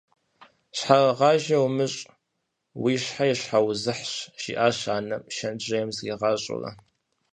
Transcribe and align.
«Щхьэрыгъажэ 0.77 1.57
умыщӏ, 1.65 1.99
уи 2.81 2.93
щхьэ 3.01 3.25
и 3.31 3.35
щхьэузыхьщ»,- 3.39 4.13
жиӏащ 4.41 4.79
анэм, 4.95 5.23
шэнтжьейм 5.35 5.89
зригъэщӏурэ. 5.95 6.71